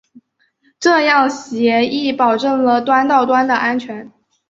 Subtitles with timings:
[0.79, 4.11] 这样协议保证了端到端的安全。